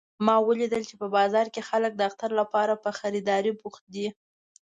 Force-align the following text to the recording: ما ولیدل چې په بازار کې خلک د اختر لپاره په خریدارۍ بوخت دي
ما 0.25 0.35
ولیدل 0.47 0.83
چې 0.89 0.95
په 1.01 1.07
بازار 1.15 1.45
کې 1.53 1.67
خلک 1.69 1.91
د 1.95 2.01
اختر 2.09 2.31
لپاره 2.39 2.73
په 2.83 2.89
خریدارۍ 2.99 3.51
بوخت 3.61 3.83
دي 3.93 4.07